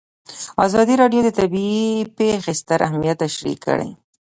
ازادي 0.65 0.95
راډیو 1.01 1.21
د 1.23 1.29
طبیعي 1.39 1.89
پېښې 2.17 2.53
ستر 2.61 2.79
اهميت 2.87 3.17
تشریح 3.23 3.57
کړی. 3.65 3.89